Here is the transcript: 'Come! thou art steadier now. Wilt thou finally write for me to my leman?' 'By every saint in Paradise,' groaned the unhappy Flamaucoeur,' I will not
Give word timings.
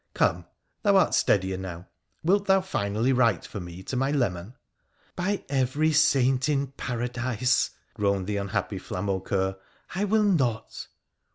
'Come! 0.15 0.45
thou 0.81 0.95
art 0.97 1.13
steadier 1.13 1.57
now. 1.57 1.87
Wilt 2.23 2.47
thou 2.47 2.59
finally 2.61 3.13
write 3.13 3.45
for 3.45 3.59
me 3.59 3.83
to 3.83 3.95
my 3.95 4.09
leman?' 4.09 4.55
'By 5.15 5.43
every 5.47 5.91
saint 5.93 6.49
in 6.49 6.71
Paradise,' 6.71 7.69
groaned 7.93 8.25
the 8.25 8.37
unhappy 8.37 8.79
Flamaucoeur,' 8.79 9.57
I 9.93 10.05
will 10.05 10.23
not 10.23 10.87